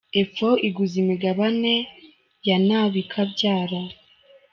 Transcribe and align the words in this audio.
Epfo 0.21 0.49
iguze 0.67 0.95
imigabane 1.03 1.73
ya 2.47 2.57
na 2.67 2.79
bikabyara. 2.93 3.81